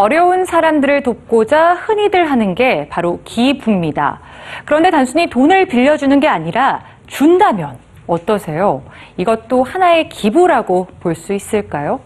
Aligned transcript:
어려운 0.00 0.46
사람들을 0.46 1.02
돕고자 1.02 1.74
흔히들 1.74 2.30
하는 2.30 2.54
게 2.54 2.88
바로 2.88 3.20
기부입니다. 3.24 4.20
그런데 4.64 4.90
단순히 4.90 5.28
돈을 5.28 5.66
빌려주는 5.66 6.18
게 6.20 6.26
아니라 6.26 6.80
준다면 7.06 7.76
어떠세요? 8.06 8.82
이것도 9.18 9.62
하나의 9.62 10.08
기부라고 10.08 10.88
볼 11.00 11.14
수 11.14 11.34
있을까요? 11.34 12.00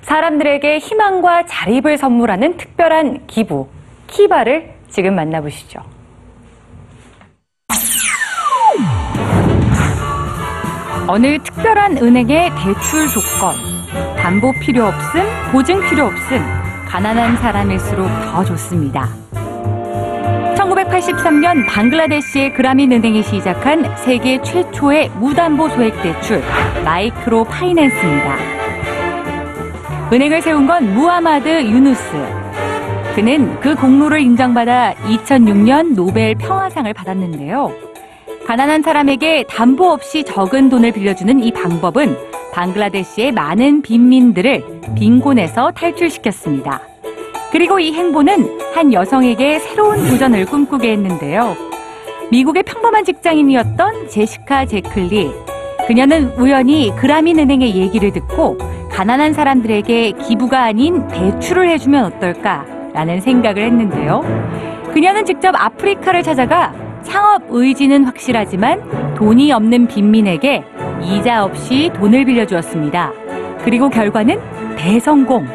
사람들에게 0.00 0.78
희망과 0.78 1.44
자립을 1.46 1.96
선물하는 1.98 2.56
특별한 2.56 3.28
기부, 3.28 3.68
키바를 4.08 4.74
지금 4.88 5.14
만나보시죠. 5.14 5.78
어느 11.06 11.38
특별한 11.44 11.98
은행의 11.98 12.50
대출 12.50 13.06
조건, 13.06 13.54
담보 14.16 14.52
필요 14.60 14.86
없음, 14.86 15.22
보증 15.52 15.80
필요 15.88 16.06
없음, 16.06 16.65
가난한 16.86 17.36
사람일수록 17.38 18.08
더 18.24 18.44
좋습니다. 18.44 19.08
1983년 20.56 21.66
방글라데시의 21.66 22.54
그라민 22.54 22.92
은행이 22.92 23.22
시작한 23.22 23.84
세계 23.96 24.40
최초의 24.40 25.10
무담보 25.10 25.68
소액 25.70 26.00
대출 26.02 26.42
microfinance입니다. 26.84 28.36
은행을 30.12 30.40
세운 30.40 30.66
건 30.66 30.94
무하마드 30.94 31.48
유누스. 31.48 32.12
그는 33.14 33.58
그 33.60 33.74
공로를 33.74 34.20
인정받아 34.20 34.94
2006년 34.94 35.94
노벨 35.94 36.34
평화상을 36.36 36.92
받았는데요. 36.92 37.95
가난한 38.46 38.82
사람에게 38.82 39.44
담보 39.48 39.90
없이 39.90 40.22
적은 40.22 40.68
돈을 40.68 40.92
빌려주는 40.92 41.42
이 41.42 41.50
방법은 41.50 42.16
방글라데시의 42.52 43.32
많은 43.32 43.82
빈민들을 43.82 44.62
빈곤에서 44.96 45.72
탈출시켰습니다. 45.72 46.80
그리고 47.50 47.80
이 47.80 47.92
행보는 47.92 48.60
한 48.72 48.92
여성에게 48.92 49.58
새로운 49.58 50.06
도전을 50.06 50.46
꿈꾸게 50.46 50.92
했는데요. 50.92 51.56
미국의 52.30 52.62
평범한 52.62 53.04
직장인이었던 53.04 54.08
제시카 54.08 54.64
제클리. 54.64 55.28
그녀는 55.88 56.30
우연히 56.38 56.92
그라민 56.96 57.40
은행의 57.40 57.74
얘기를 57.74 58.12
듣고 58.12 58.58
가난한 58.92 59.32
사람들에게 59.32 60.12
기부가 60.24 60.62
아닌 60.62 61.06
대출을 61.08 61.68
해주면 61.70 62.04
어떨까라는 62.04 63.20
생각을 63.20 63.64
했는데요. 63.64 64.22
그녀는 64.94 65.24
직접 65.24 65.52
아프리카를 65.60 66.22
찾아가 66.22 66.85
창업 67.06 67.42
의지는 67.50 68.04
확실하지만 68.04 69.14
돈이 69.14 69.52
없는 69.52 69.86
빈민에게 69.86 70.64
이자 71.02 71.44
없이 71.44 71.90
돈을 71.94 72.24
빌려주었습니다. 72.24 73.12
그리고 73.64 73.88
결과는 73.88 74.40
대성공. 74.76 75.46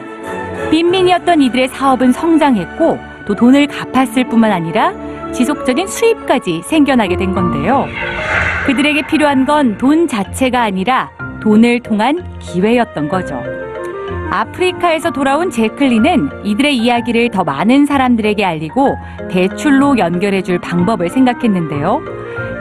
빈민이었던 0.71 1.41
이들의 1.41 1.67
사업은 1.67 2.13
성장했고 2.13 2.97
또 3.25 3.35
돈을 3.35 3.67
갚았을 3.67 4.23
뿐만 4.29 4.51
아니라 4.51 4.93
지속적인 5.33 5.87
수입까지 5.87 6.61
생겨나게 6.63 7.17
된 7.17 7.33
건데요. 7.33 7.85
그들에게 8.65 9.05
필요한 9.07 9.45
건 9.45 9.77
돈 9.77 10.07
자체가 10.07 10.61
아니라 10.61 11.11
돈을 11.41 11.81
통한 11.81 12.23
기회였던 12.39 13.09
거죠. 13.09 13.60
아프리카에서 14.31 15.11
돌아온 15.11 15.51
제클리는 15.51 16.45
이들의 16.45 16.77
이야기를 16.77 17.31
더 17.31 17.43
많은 17.43 17.85
사람들에게 17.85 18.45
알리고 18.45 18.95
대출로 19.29 19.97
연결해 19.97 20.41
줄 20.41 20.57
방법을 20.57 21.09
생각했는데요. 21.09 22.01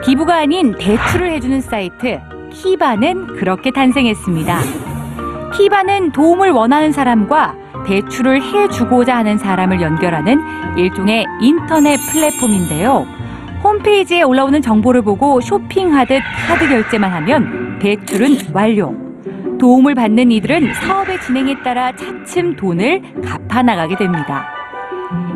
기부가 0.05 0.39
아닌 0.39 0.75
대출을 0.77 1.31
해주는 1.31 1.61
사이트 1.61 2.21
키바는 2.51 3.37
그렇게 3.37 3.71
탄생했습니다. 3.71 4.59
키바는 5.55 6.11
도움을 6.11 6.51
원하는 6.51 6.91
사람과 6.91 7.55
대출을 7.87 8.43
해주고자 8.43 9.17
하는 9.17 9.39
사람을 9.39 9.81
연결하는 9.81 10.41
일종의 10.77 11.25
인터넷 11.41 11.99
플랫폼인데요. 12.11 13.07
홈페이지에 13.63 14.23
올라오는 14.23 14.61
정보를 14.61 15.03
보고 15.03 15.41
쇼핑하듯 15.41 16.21
카드 16.49 16.69
결제만 16.69 17.13
하면 17.13 17.79
대출은 17.79 18.53
완료. 18.53 19.10
도움을 19.61 19.95
받는 19.95 20.33
이들은 20.33 20.75
사업의 20.75 21.21
진행에 21.21 21.63
따라 21.63 21.95
차츰 21.95 22.57
돈을 22.57 23.03
갚아 23.23 23.63
나가게 23.63 23.97
됩니다. 23.97 24.49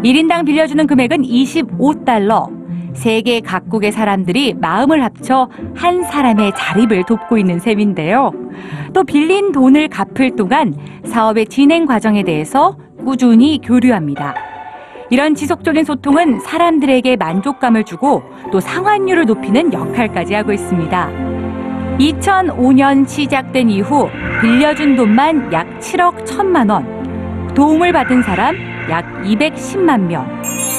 1인당 0.03 0.47
빌려주는 0.47 0.87
금액은 0.87 1.23
25달러. 1.23 2.49
세계 2.95 3.41
각국의 3.41 3.93
사람들이 3.93 4.55
마음을 4.55 5.03
합쳐 5.03 5.49
한 5.75 6.05
사람의 6.05 6.53
자립을 6.57 7.05
돕고 7.05 7.39
있는 7.39 7.59
셈인데요. 7.59 8.33
또 8.93 9.05
빌린 9.05 9.53
돈을 9.53 9.89
갚을 9.89 10.37
동안 10.37 10.75
사업의 11.05 11.47
진행 11.47 11.87
과정에 11.87 12.23
대해서 12.23 12.79
꾸준히 13.05 13.61
교류합니다. 13.63 14.35
이런 15.11 15.35
지속적인 15.35 15.85
소통은 15.85 16.41
사람들에게 16.41 17.17
만족감을 17.17 17.85
주고 17.85 18.23
또 18.51 18.61
상환율을 18.61 19.27
높이는 19.27 19.73
역할까지 19.73 20.35
하고 20.35 20.53
있습니다. 20.53 21.34
2005년 21.99 23.09
시작된 23.09 23.71
이후 23.71 24.09
빌려준 24.41 24.97
돈만 24.97 25.53
약 25.53 25.79
7억 25.79 26.25
1천만 26.25 26.71
원, 26.71 27.55
도움을 27.55 27.93
받은 27.93 28.23
사람 28.23 28.57
약 28.91 29.05
210만 29.23 30.01
명, 30.01 30.27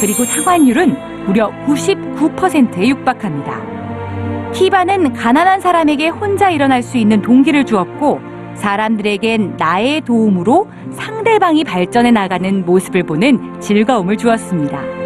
그리고 0.02 0.26
상환율은 0.26 1.26
무려 1.26 1.52
99%에 1.66 2.90
육박합니다. 2.90 4.52
키바는 4.54 5.14
가난한 5.14 5.62
사람에게 5.62 6.10
혼자 6.10 6.50
일어날 6.50 6.84
수 6.84 6.98
있는 6.98 7.22
동기를 7.22 7.66
주었고 7.66 8.20
사람들에겐 8.56 9.56
나의 9.58 10.02
도움으로 10.02 10.68
상대방이 10.92 11.64
발전해 11.64 12.12
나가는 12.12 12.66
모습을 12.66 13.04
보는 13.04 13.60
즐거움을 13.60 14.18
주었습니다. 14.18 15.05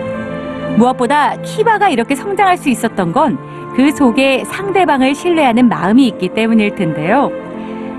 무엇보다 0.78 1.36
키바가 1.42 1.90
이렇게 1.90 2.16
성장할 2.16 2.58
수 2.58 2.70
있었던 2.70 3.12
건 3.12 3.60
그 3.80 3.92
속에 3.92 4.44
상대방을 4.46 5.16
신뢰하는 5.16 5.70
마음이 5.70 6.06
있기 6.08 6.34
때문일 6.34 6.76
텐데요. 6.76 7.32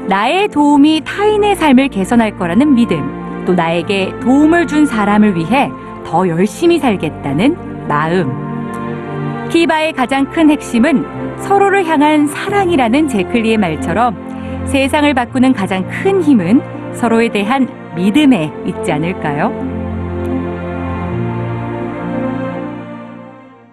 나의 0.08 0.48
도움이 0.48 1.03
타인의 1.06 1.56
삶을 1.56 1.88
개선할 1.88 2.36
거라는 2.36 2.75
믿음, 2.75 3.44
또 3.47 3.54
나에게 3.54 4.12
도움을 4.20 4.66
준 4.66 4.84
사람을 4.84 5.36
위해 5.36 5.70
더 6.04 6.28
열심히 6.28 6.78
살겠다는 6.78 7.86
마음. 7.88 9.48
키바의 9.48 9.94
가장 9.94 10.30
큰 10.30 10.50
핵심은 10.50 11.38
서로를 11.38 11.86
향한 11.86 12.26
사랑이라는 12.26 13.09
제클리의 13.09 13.56
말처럼 13.56 14.66
세상을 14.66 15.12
바꾸는 15.14 15.54
가장 15.54 15.88
큰 15.88 16.22
힘은 16.22 16.60
서로에 16.94 17.28
대한 17.28 17.66
믿음에 17.97 18.53
있지 18.66 18.92
않을까요? 18.92 19.79